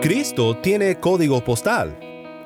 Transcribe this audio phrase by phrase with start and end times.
[0.00, 1.94] Cristo tiene código postal.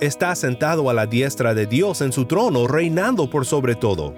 [0.01, 4.13] Está sentado a la diestra de Dios en su trono, reinando por sobre todo.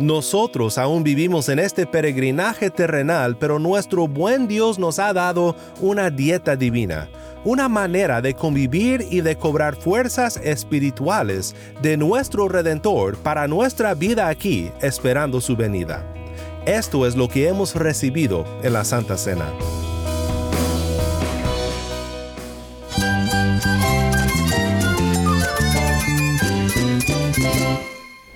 [0.00, 6.10] Nosotros aún vivimos en este peregrinaje terrenal, pero nuestro buen Dios nos ha dado una
[6.10, 7.08] dieta divina,
[7.44, 14.26] una manera de convivir y de cobrar fuerzas espirituales de nuestro Redentor para nuestra vida
[14.26, 16.04] aquí, esperando su venida.
[16.66, 19.46] Esto es lo que hemos recibido en la Santa Cena.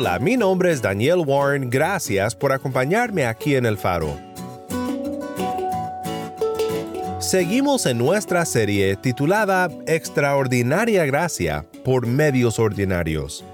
[0.00, 4.16] Hola, mi nombre es Daniel Warren, gracias por acompañarme aquí en El Faro.
[7.18, 13.44] Seguimos en nuestra serie titulada Extraordinaria Gracia por Medios Ordinarios.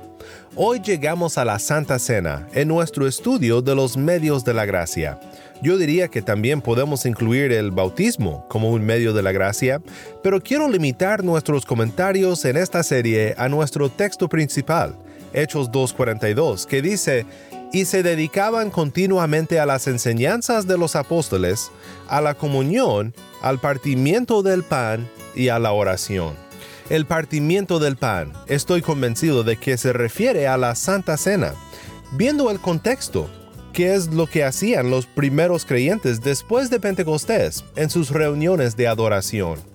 [0.55, 5.19] Hoy llegamos a la Santa Cena en nuestro estudio de los medios de la gracia.
[5.63, 9.81] Yo diría que también podemos incluir el bautismo como un medio de la gracia,
[10.23, 14.95] pero quiero limitar nuestros comentarios en esta serie a nuestro texto principal,
[15.35, 17.27] Hechos 2.42, que dice,
[17.73, 21.73] y se dedicaban continuamente a las enseñanzas de los apóstoles,
[22.09, 26.35] a la comunión, al partimiento del pan y a la oración.
[26.89, 31.55] El partimiento del pan, estoy convencido de que se refiere a la Santa Cena.
[32.13, 33.29] Viendo el contexto,
[33.73, 38.87] ¿qué es lo que hacían los primeros creyentes después de Pentecostés en sus reuniones de
[38.87, 39.74] adoración?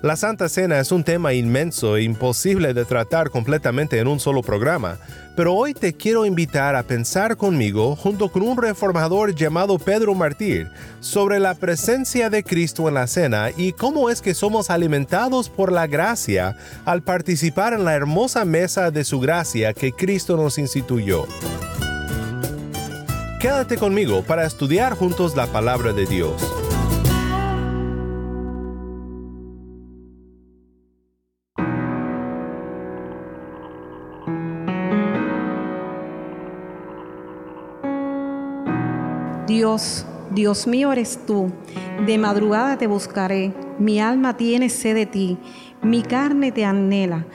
[0.00, 4.42] La Santa Cena es un tema inmenso e imposible de tratar completamente en un solo
[4.42, 4.96] programa,
[5.34, 10.70] pero hoy te quiero invitar a pensar conmigo, junto con un reformador llamado Pedro Martir,
[11.00, 15.72] sobre la presencia de Cristo en la cena y cómo es que somos alimentados por
[15.72, 21.26] la gracia al participar en la hermosa mesa de su gracia que Cristo nos instituyó.
[23.40, 26.67] Quédate conmigo para estudiar juntos la palabra de Dios.
[40.30, 41.50] Dios, mío eres tú.
[42.06, 43.52] De madrugada te buscaré.
[43.78, 45.38] Mi alma tiene sed de ti.
[45.82, 47.26] Mi carne te anhela.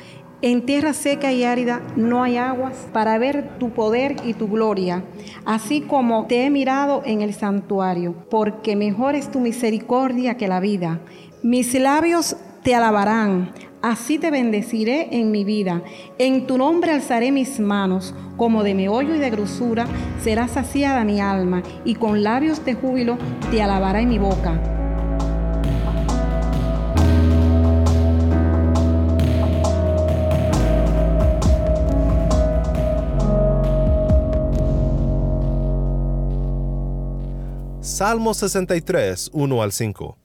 [0.41, 5.05] En tierra seca y árida no hay aguas para ver tu poder y tu gloria,
[5.45, 10.59] así como te he mirado en el santuario, porque mejor es tu misericordia que la
[10.59, 10.99] vida.
[11.43, 15.83] Mis labios te alabarán, así te bendeciré en mi vida.
[16.17, 19.85] En tu nombre alzaré mis manos, como de meollo y de grosura
[20.23, 23.17] será saciada mi alma, y con labios de júbilo
[23.51, 24.59] te alabará en mi boca.
[37.81, 40.22] Salmo 63, 1 al 5.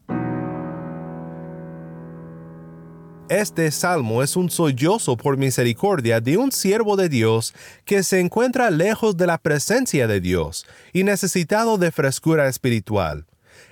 [3.29, 8.71] Este salmo es un sollozo por misericordia de un siervo de Dios que se encuentra
[8.71, 13.27] lejos de la presencia de Dios y necesitado de frescura espiritual.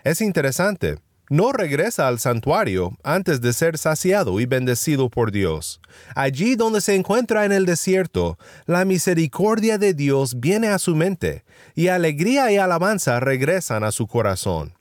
[0.04, 0.98] Es interesante,
[1.30, 5.80] no regresa al santuario antes de ser saciado y bendecido por Dios.
[6.14, 11.44] Allí donde se encuentra en el desierto, la misericordia de Dios viene a su mente,
[11.74, 14.75] y alegría y alabanza regresan a su corazón.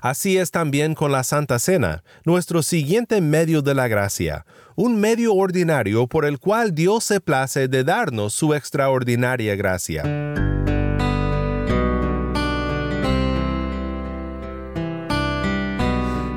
[0.00, 5.34] Así es también con la Santa Cena, nuestro siguiente medio de la gracia, un medio
[5.34, 10.02] ordinario por el cual Dios se place de darnos su extraordinaria gracia.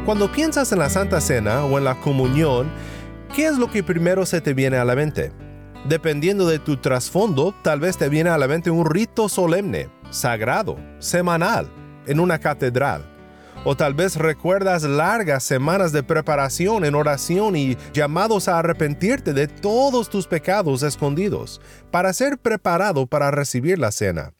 [0.10, 2.72] Cuando piensas en la Santa Cena o en la comunión,
[3.36, 5.32] ¿qué es lo que primero se te viene a la mente?
[5.88, 10.78] Dependiendo de tu trasfondo, tal vez te viene a la mente un rito solemne, sagrado,
[10.98, 11.70] semanal,
[12.08, 13.19] en una catedral.
[13.66, 19.50] O tal vez recuerdas largas semanas de preparación en oración y llamados a arrepentirte de
[19.50, 21.60] todos tus pecados escondidos,
[21.92, 24.34] para ser preparado para recibir la cena.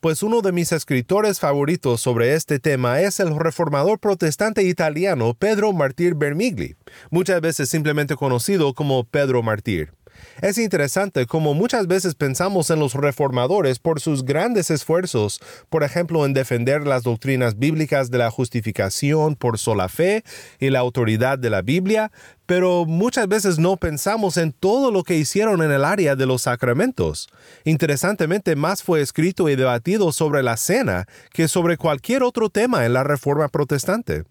[0.00, 5.72] pues uno de mis escritores favoritos sobre este tema es el reformador protestante italiano Pedro
[5.72, 6.76] Martir Bermigli,
[7.10, 9.94] muchas veces simplemente conocido como Pedro Martir.
[10.42, 15.40] Es interesante cómo muchas veces pensamos en los reformadores por sus grandes esfuerzos,
[15.70, 20.24] por ejemplo, en defender las doctrinas bíblicas de la justificación por sola fe
[20.58, 22.12] y la autoridad de la Biblia,
[22.46, 26.42] pero muchas veces no pensamos en todo lo que hicieron en el área de los
[26.42, 27.28] sacramentos.
[27.64, 32.92] Interesantemente, más fue escrito y debatido sobre la cena que sobre cualquier otro tema en
[32.92, 34.24] la Reforma protestante.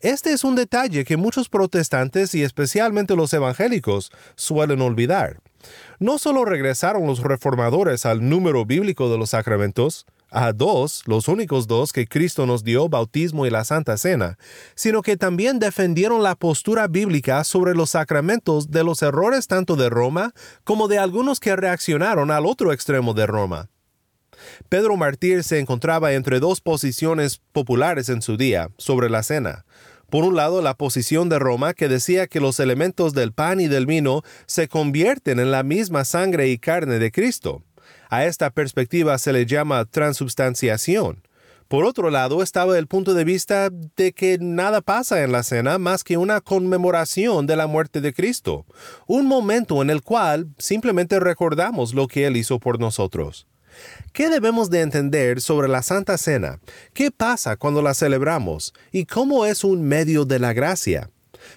[0.00, 5.40] Este es un detalle que muchos protestantes y especialmente los evangélicos suelen olvidar.
[5.98, 11.66] No solo regresaron los reformadores al número bíblico de los sacramentos, a dos, los únicos
[11.66, 14.38] dos que Cristo nos dio, bautismo y la Santa Cena,
[14.74, 19.88] sino que también defendieron la postura bíblica sobre los sacramentos de los errores tanto de
[19.88, 20.32] Roma
[20.64, 23.70] como de algunos que reaccionaron al otro extremo de Roma.
[24.68, 29.64] Pedro Martir se encontraba entre dos posiciones populares en su día sobre la cena.
[30.10, 33.68] Por un lado, la posición de Roma que decía que los elementos del pan y
[33.68, 37.62] del vino se convierten en la misma sangre y carne de Cristo.
[38.08, 41.22] A esta perspectiva se le llama transubstanciación.
[41.68, 45.76] Por otro lado estaba el punto de vista de que nada pasa en la cena
[45.76, 48.64] más que una conmemoración de la muerte de Cristo,
[49.06, 53.46] un momento en el cual simplemente recordamos lo que Él hizo por nosotros.
[54.12, 56.60] ¿Qué debemos de entender sobre la Santa Cena?
[56.92, 58.74] ¿Qué pasa cuando la celebramos?
[58.92, 61.10] ¿Y cómo es un medio de la gracia?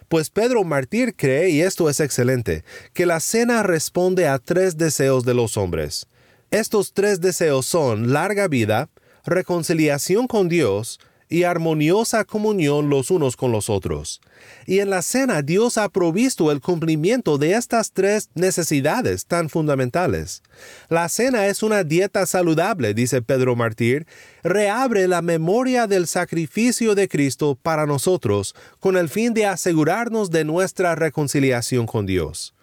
[0.09, 2.63] Pues Pedro Martir cree, y esto es excelente,
[2.93, 6.07] que la cena responde a tres deseos de los hombres.
[6.51, 8.89] Estos tres deseos son larga vida,
[9.25, 10.99] reconciliación con Dios
[11.31, 14.19] y armoniosa comunión los unos con los otros.
[14.67, 20.43] Y en la cena Dios ha provisto el cumplimiento de estas tres necesidades tan fundamentales.
[20.89, 24.05] La cena es una dieta saludable, dice Pedro Martir,
[24.43, 30.43] reabre la memoria del sacrificio de Cristo para nosotros con el fin de asegurarnos de
[30.43, 32.53] nuestra reconciliación con Dios.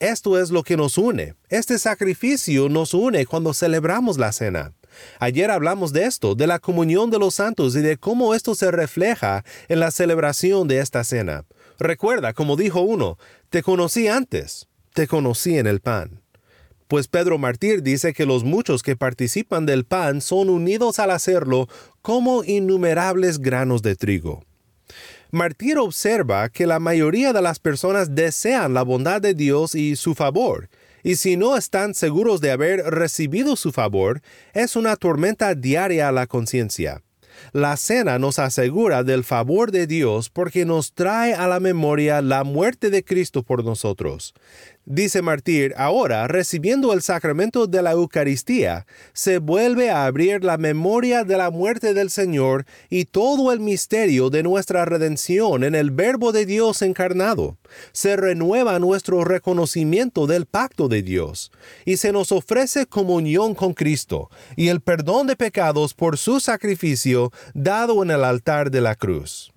[0.00, 1.34] Esto es lo que nos une.
[1.48, 4.74] Este sacrificio nos une cuando celebramos la cena.
[5.18, 8.70] Ayer hablamos de esto, de la comunión de los santos y de cómo esto se
[8.70, 11.44] refleja en la celebración de esta cena.
[11.78, 13.18] Recuerda, como dijo uno,
[13.50, 16.22] te conocí antes, te conocí en el pan.
[16.88, 21.68] Pues Pedro Martir dice que los muchos que participan del pan son unidos al hacerlo
[22.00, 24.42] como innumerables granos de trigo.
[25.30, 30.14] Martir observa que la mayoría de las personas desean la bondad de Dios y su
[30.14, 30.70] favor,
[31.02, 34.20] y si no están seguros de haber recibido su favor,
[34.52, 37.02] es una tormenta diaria a la conciencia.
[37.52, 42.44] La cena nos asegura del favor de Dios porque nos trae a la memoria la
[42.44, 44.34] muerte de Cristo por nosotros.
[44.90, 51.24] Dice Martir, ahora, recibiendo el sacramento de la Eucaristía, se vuelve a abrir la memoria
[51.24, 56.32] de la muerte del Señor y todo el misterio de nuestra redención en el Verbo
[56.32, 57.58] de Dios encarnado.
[57.92, 61.52] Se renueva nuestro reconocimiento del pacto de Dios
[61.84, 67.30] y se nos ofrece comunión con Cristo y el perdón de pecados por su sacrificio
[67.52, 69.52] dado en el altar de la cruz.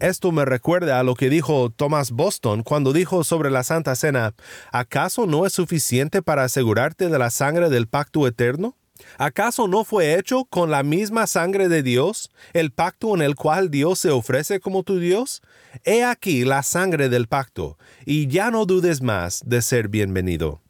[0.00, 4.34] Esto me recuerda a lo que dijo Thomas Boston cuando dijo sobre la Santa Cena,
[4.70, 8.76] ¿acaso no es suficiente para asegurarte de la sangre del pacto eterno?
[9.16, 13.70] ¿Acaso no fue hecho con la misma sangre de Dios, el pacto en el cual
[13.70, 15.40] Dios se ofrece como tu Dios?
[15.84, 20.60] He aquí la sangre del pacto, y ya no dudes más de ser bienvenido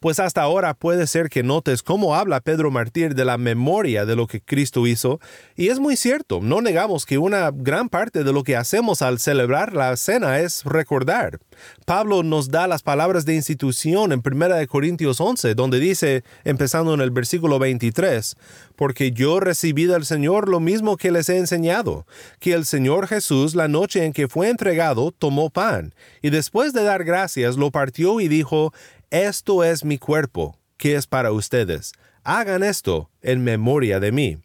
[0.00, 4.16] pues hasta ahora puede ser que notes cómo habla Pedro Martir de la memoria de
[4.16, 5.20] lo que Cristo hizo,
[5.54, 9.18] y es muy cierto, no negamos que una gran parte de lo que hacemos al
[9.18, 11.38] celebrar la cena es recordar.
[11.84, 17.00] Pablo nos da las palabras de institución en 1 Corintios 11, donde dice, empezando en
[17.00, 18.36] el versículo 23,
[18.76, 22.06] porque yo recibí del Señor lo mismo que les he enseñado,
[22.40, 26.82] que el Señor Jesús la noche en que fue entregado tomó pan, y después de
[26.82, 28.72] dar gracias lo partió y dijo,
[29.10, 31.92] esto es mi cuerpo, que es para ustedes.
[32.24, 34.38] Hagan esto en memoria de mí.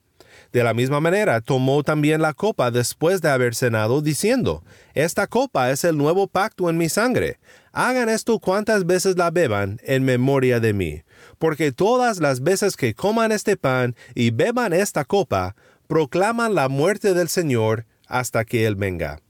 [0.52, 4.64] De la misma manera, tomó también la copa después de haber cenado, diciendo,
[4.94, 7.40] Esta copa es el nuevo pacto en mi sangre.
[7.72, 11.04] Hagan esto cuantas veces la beban en memoria de mí.
[11.40, 15.56] Porque todas las veces que coman este pan y beban esta copa,
[15.88, 19.22] proclaman la muerte del Señor hasta que Él venga.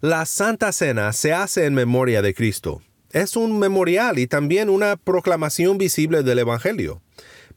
[0.00, 4.96] La Santa Cena se hace en memoria de Cristo es un memorial y también una
[4.96, 7.00] proclamación visible del Evangelio.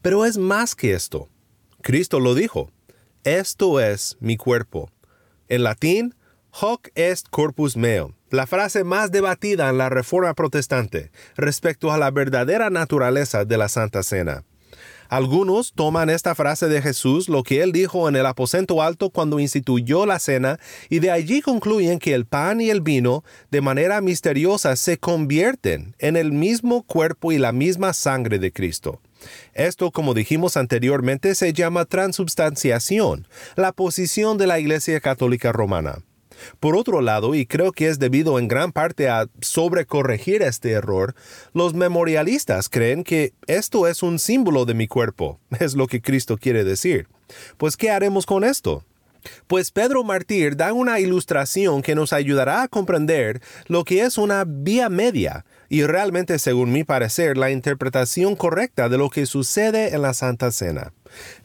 [0.02, 1.30] Pero es más que esto.
[1.82, 2.72] Cristo lo dijo,
[3.24, 4.90] esto es mi cuerpo.
[5.48, 6.16] En latín,
[6.52, 12.12] hoc est corpus meo, la frase más debatida en la Reforma protestante respecto a la
[12.12, 14.44] verdadera naturaleza de la Santa Cena.
[15.10, 19.40] Algunos toman esta frase de Jesús, lo que él dijo en el aposento alto cuando
[19.40, 24.02] instituyó la cena, y de allí concluyen que el pan y el vino, de manera
[24.02, 29.00] misteriosa, se convierten en el mismo cuerpo y la misma sangre de Cristo.
[29.54, 36.00] Esto, como dijimos anteriormente, se llama transubstanciación, la posición de la Iglesia Católica Romana.
[36.60, 41.16] Por otro lado, y creo que es debido en gran parte a sobrecorregir este error,
[41.54, 46.38] los memorialistas creen que esto es un símbolo de mi cuerpo, es lo que Cristo
[46.38, 47.08] quiere decir.
[47.58, 48.84] Pues, ¿qué haremos con esto?
[49.48, 54.44] Pues Pedro Martir da una ilustración que nos ayudará a comprender lo que es una
[54.46, 60.02] vía media y realmente, según mi parecer, la interpretación correcta de lo que sucede en
[60.02, 60.94] la Santa Cena.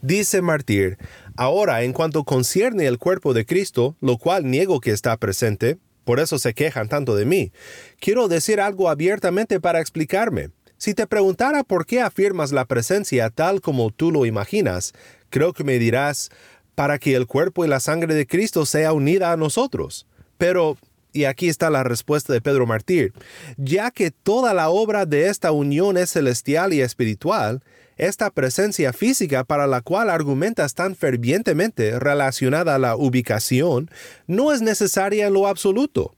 [0.01, 0.97] Dice Martir,
[1.39, 6.19] ahora en cuanto concierne el cuerpo de Cristo, lo cual niego que está presente, por
[6.19, 7.53] eso se quejan tanto de mí,
[8.01, 10.49] quiero decir algo abiertamente para explicarme.
[10.77, 14.91] Si te preguntara por qué afirmas la presencia tal como tú lo imaginas,
[15.29, 16.29] creo que me dirás,
[16.75, 20.07] para que el cuerpo y la sangre de Cristo sea unida a nosotros.
[20.37, 20.77] Pero
[21.13, 23.13] y aquí está la respuesta de Pedro Martir,
[23.57, 27.63] ya que toda la obra de esta unión es celestial y espiritual,
[27.99, 33.91] esta presencia física para la cual argumentas tan fervientemente relacionada a la ubicación
[34.25, 36.15] no es necesaria en lo absoluto.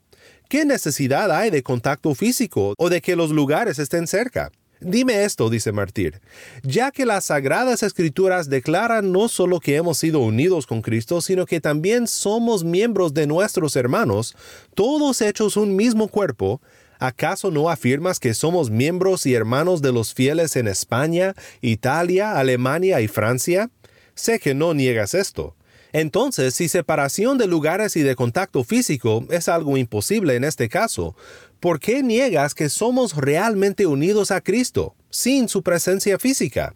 [0.48, 4.52] ¿Qué necesidad hay de contacto físico o de que los lugares estén cerca?
[4.84, 6.22] Dime esto, dice Martir,
[6.64, 11.46] ya que las sagradas escrituras declaran no solo que hemos sido unidos con Cristo, sino
[11.46, 14.36] que también somos miembros de nuestros hermanos,
[14.74, 16.62] todos hechos un mismo cuerpo,
[17.02, 23.02] ¿acaso no afirmas que somos miembros y hermanos de los fieles en España, Italia, Alemania
[23.02, 23.70] y Francia?
[24.14, 25.56] Sé que no niegas esto.
[25.94, 31.16] Entonces, si separación de lugares y de contacto físico es algo imposible en este caso,
[31.60, 36.74] ¿por qué niegas que somos realmente unidos a Cristo, sin su presencia física?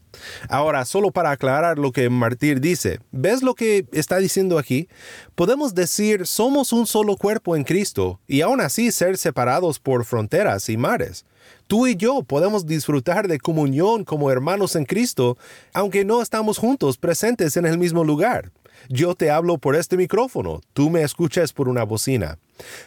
[0.49, 4.87] Ahora, solo para aclarar lo que Martir dice, ¿ves lo que está diciendo aquí?
[5.33, 10.69] Podemos decir somos un solo cuerpo en Cristo y aún así ser separados por fronteras
[10.69, 11.25] y mares.
[11.67, 15.37] Tú y yo podemos disfrutar de comunión como hermanos en Cristo,
[15.73, 18.51] aunque no estamos juntos presentes en el mismo lugar.
[18.89, 22.37] Yo te hablo por este micrófono, tú me escuchas por una bocina.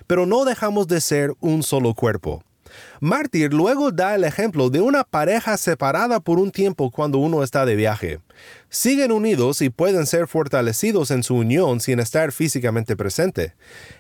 [0.07, 2.45] Pero no dejamos de ser un solo cuerpo.
[3.01, 7.67] Mártir luego da el ejemplo de una pareja separada por un tiempo cuando uno está
[7.67, 8.21] de viaje.
[8.69, 13.55] Siguen unidos y pueden ser fortalecidos en su unión sin estar físicamente presente.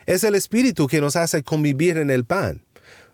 [0.07, 2.63] Es el espíritu que nos hace convivir en el pan.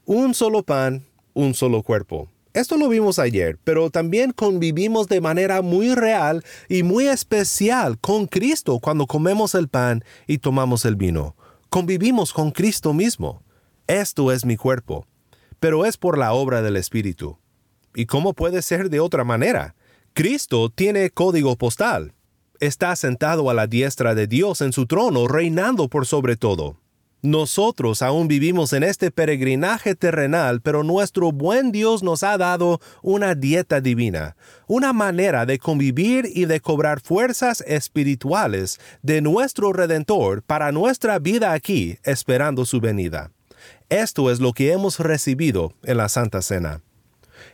[0.04, 2.28] Un solo pan, un solo cuerpo.
[2.54, 8.28] Esto lo vimos ayer, pero también convivimos de manera muy real y muy especial con
[8.28, 11.34] Cristo cuando comemos el pan y tomamos el vino.
[11.68, 13.42] Convivimos con Cristo mismo.
[13.88, 15.04] Esto es mi cuerpo,
[15.64, 17.38] pero es por la obra del Espíritu.
[17.94, 19.74] ¿Y cómo puede ser de otra manera?
[20.12, 22.12] Cristo tiene código postal.
[22.60, 26.76] Está sentado a la diestra de Dios en su trono, reinando por sobre todo.
[27.22, 33.34] Nosotros aún vivimos en este peregrinaje terrenal, pero nuestro buen Dios nos ha dado una
[33.34, 40.72] dieta divina, una manera de convivir y de cobrar fuerzas espirituales de nuestro Redentor para
[40.72, 43.33] nuestra vida aquí, esperando su venida.
[43.90, 46.80] Esto es lo que hemos recibido en la Santa Cena.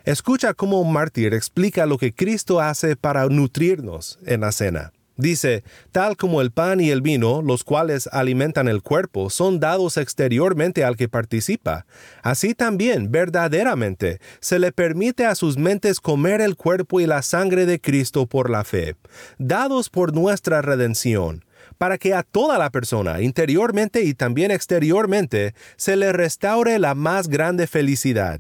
[0.05, 4.93] Escucha cómo un mártir explica lo que Cristo hace para nutrirnos en la cena.
[5.17, 9.99] Dice, tal como el pan y el vino, los cuales alimentan el cuerpo, son dados
[9.99, 11.85] exteriormente al que participa,
[12.23, 17.67] así también verdaderamente se le permite a sus mentes comer el cuerpo y la sangre
[17.67, 18.97] de Cristo por la fe,
[19.39, 21.45] dados por nuestra redención
[21.81, 27.29] para que a toda la persona, interiormente y también exteriormente, se le restaure la más
[27.29, 28.39] grande felicidad.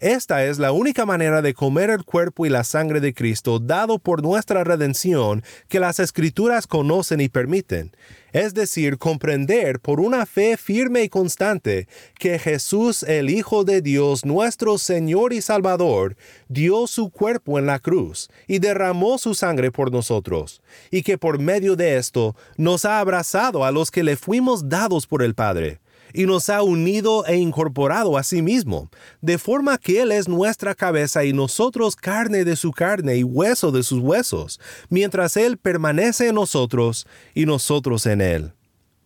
[0.00, 3.98] Esta es la única manera de comer el cuerpo y la sangre de Cristo dado
[3.98, 7.96] por nuestra redención que las escrituras conocen y permiten,
[8.32, 11.88] es decir, comprender por una fe firme y constante
[12.18, 16.16] que Jesús, el Hijo de Dios, nuestro Señor y Salvador,
[16.48, 20.60] dio su cuerpo en la cruz y derramó su sangre por nosotros,
[20.90, 25.06] y que por medio de esto nos ha abrazado a los que le fuimos dados
[25.06, 25.80] por el Padre
[26.12, 30.74] y nos ha unido e incorporado a sí mismo, de forma que Él es nuestra
[30.74, 36.28] cabeza y nosotros carne de su carne y hueso de sus huesos, mientras Él permanece
[36.28, 38.52] en nosotros y nosotros en Él.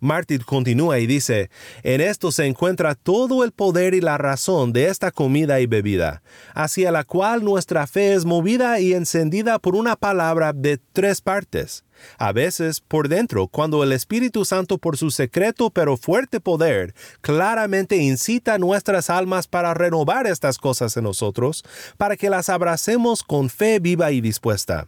[0.01, 1.51] Mártir continúa y dice,
[1.83, 6.23] en esto se encuentra todo el poder y la razón de esta comida y bebida,
[6.55, 11.85] hacia la cual nuestra fe es movida y encendida por una palabra de tres partes.
[12.19, 17.97] A veces, por dentro, cuando el Espíritu Santo por su secreto pero fuerte poder claramente
[17.97, 21.65] incita nuestras almas para renovar estas cosas en nosotros,
[21.97, 24.87] para que las abracemos con fe viva y dispuesta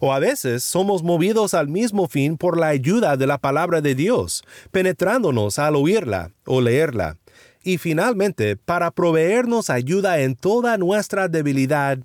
[0.00, 3.94] O a veces somos movidos al mismo fin por la ayuda de la palabra de
[3.94, 7.18] Dios, penetrándonos al oírla o leerla.
[7.62, 11.98] Y finalmente, para proveernos ayuda en toda nuestra debilidad,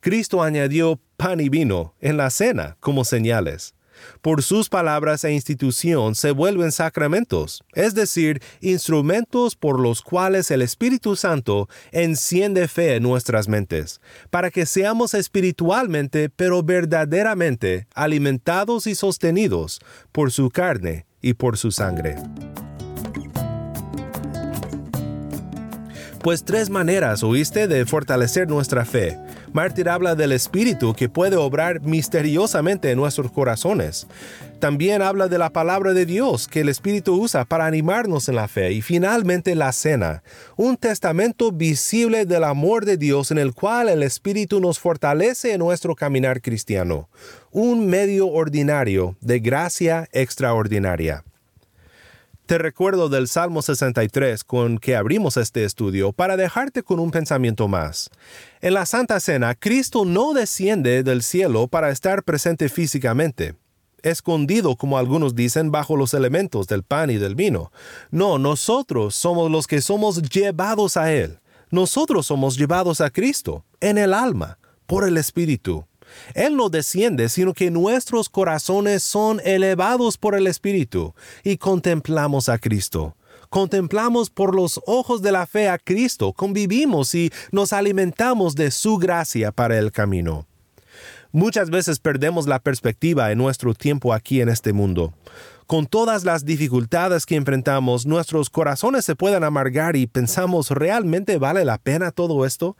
[0.00, 3.74] Cristo añadió pan y vino en la cena como señales
[4.20, 10.62] por sus palabras e institución se vuelven sacramentos, es decir, instrumentos por los cuales el
[10.62, 18.94] Espíritu Santo enciende fe en nuestras mentes, para que seamos espiritualmente, pero verdaderamente, alimentados y
[18.94, 19.80] sostenidos
[20.12, 22.16] por su carne y por su sangre.
[26.24, 29.18] Pues tres maneras oíste de fortalecer nuestra fe.
[29.52, 34.06] Mártir habla del Espíritu que puede obrar misteriosamente en nuestros corazones.
[34.58, 38.48] También habla de la palabra de Dios que el Espíritu usa para animarnos en la
[38.48, 38.72] fe.
[38.72, 40.22] Y finalmente la cena,
[40.56, 45.58] un testamento visible del amor de Dios en el cual el Espíritu nos fortalece en
[45.58, 47.10] nuestro caminar cristiano.
[47.50, 51.22] Un medio ordinario de gracia extraordinaria.
[52.46, 57.68] Te recuerdo del Salmo 63 con que abrimos este estudio para dejarte con un pensamiento
[57.68, 58.10] más.
[58.60, 63.54] En la Santa Cena, Cristo no desciende del cielo para estar presente físicamente,
[64.02, 67.72] escondido como algunos dicen bajo los elementos del pan y del vino.
[68.10, 71.40] No, nosotros somos los que somos llevados a Él.
[71.70, 75.86] Nosotros somos llevados a Cristo, en el alma, por el Espíritu.
[76.34, 82.58] Él no desciende, sino que nuestros corazones son elevados por el Espíritu y contemplamos a
[82.58, 83.16] Cristo.
[83.50, 88.98] Contemplamos por los ojos de la fe a Cristo, convivimos y nos alimentamos de su
[88.98, 90.46] gracia para el camino.
[91.30, 95.14] Muchas veces perdemos la perspectiva en nuestro tiempo aquí en este mundo.
[95.66, 101.64] Con todas las dificultades que enfrentamos, nuestros corazones se pueden amargar y pensamos, ¿realmente vale
[101.64, 102.76] la pena todo esto?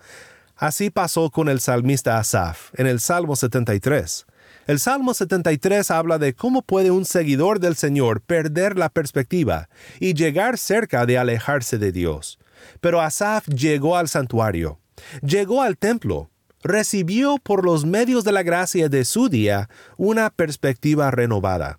[0.57, 4.27] Así pasó con el salmista Asaf en el Salmo 73.
[4.67, 9.69] El Salmo 73 habla de cómo puede un seguidor del Señor perder la perspectiva
[9.99, 12.39] y llegar cerca de alejarse de Dios.
[12.81, 14.79] Pero Asaf llegó al santuario,
[15.23, 16.31] llegó al templo,
[16.63, 21.79] recibió por los medios de la gracia de su día una perspectiva renovada.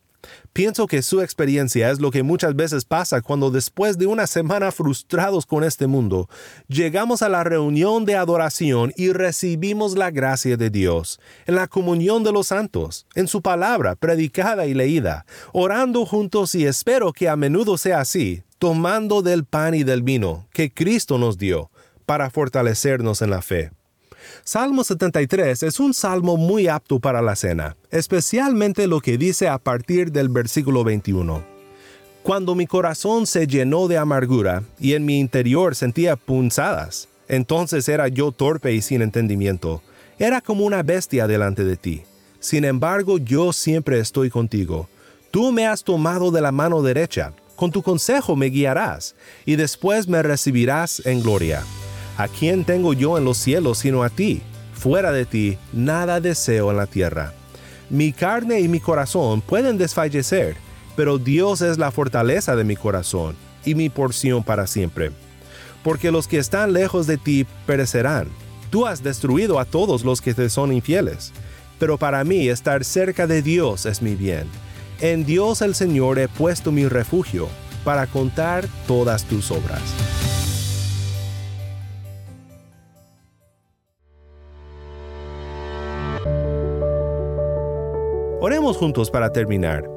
[0.54, 4.72] Pienso que su experiencia es lo que muchas veces pasa cuando después de una semana
[4.72, 6.30] frustrados con este mundo,
[6.68, 12.24] llegamos a la reunión de adoración y recibimos la gracia de Dios, en la comunión
[12.24, 17.36] de los santos, en su palabra predicada y leída, orando juntos y espero que a
[17.36, 21.70] menudo sea así, tomando del pan y del vino que Cristo nos dio
[22.06, 23.72] para fortalecernos en la fe.
[24.44, 29.58] Salmo 73 es un salmo muy apto para la cena, especialmente lo que dice a
[29.58, 31.44] partir del versículo 21.
[32.24, 38.08] Cuando mi corazón se llenó de amargura y en mi interior sentía punzadas, entonces era
[38.08, 39.82] yo torpe y sin entendimiento,
[40.18, 42.04] era como una bestia delante de ti.
[42.40, 44.88] Sin embargo, yo siempre estoy contigo.
[45.32, 50.08] Tú me has tomado de la mano derecha, con tu consejo me guiarás, y después
[50.08, 51.64] me recibirás en gloria.
[52.18, 54.42] ¿A quién tengo yo en los cielos sino a ti?
[54.74, 57.34] Fuera de ti, nada deseo en la tierra.
[57.90, 60.56] Mi carne y mi corazón pueden desfallecer,
[60.96, 65.12] pero Dios es la fortaleza de mi corazón y mi porción para siempre.
[65.84, 68.28] Porque los que están lejos de ti perecerán.
[68.70, 71.34] Tú has destruido a todos los que te son infieles.
[71.80, 74.48] Pero para mí estar cerca de Dios es mi bien.
[75.02, 77.50] En Dios el Señor he puesto mi refugio
[77.84, 79.82] para contar todas tus obras.
[88.74, 89.88] Juntos para terminar.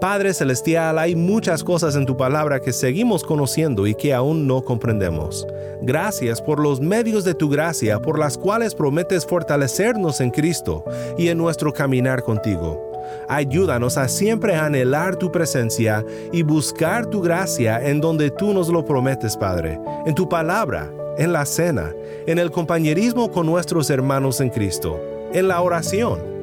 [0.00, 4.62] Padre Celestial, hay muchas cosas en tu palabra que seguimos conociendo y que aún no
[4.62, 5.46] comprendemos.
[5.80, 10.84] Gracias por los medios de tu gracia por las cuales prometes fortalecernos en Cristo
[11.16, 12.92] y en nuestro caminar contigo.
[13.28, 18.84] Ayúdanos a siempre anhelar tu presencia y buscar tu gracia en donde tú nos lo
[18.84, 21.94] prometes, Padre, en tu palabra, en la cena,
[22.26, 25.00] en el compañerismo con nuestros hermanos en Cristo,
[25.32, 26.35] en la oración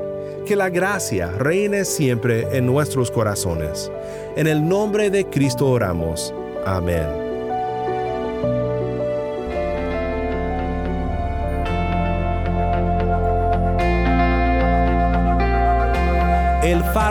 [0.44, 3.92] que la gracia reine siempre en nuestros corazones.
[4.36, 6.34] En el nombre de Cristo oramos.
[6.66, 7.23] Amén.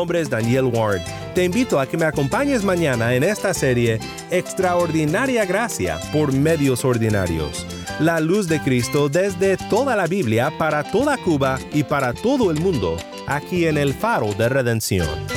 [0.00, 1.02] nombre es Daniel Ward.
[1.34, 7.66] Te invito a que me acompañes mañana en esta serie Extraordinaria Gracia por Medios Ordinarios.
[7.98, 12.58] La luz de Cristo desde toda la Biblia para toda Cuba y para todo el
[12.60, 15.29] mundo, aquí en el Faro de Redención.